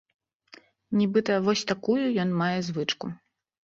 Нібыта, 1.03 1.39
вось 1.51 1.65
такую 1.75 2.01
ён 2.27 2.37
мае 2.43 2.53
звычку! 2.73 3.05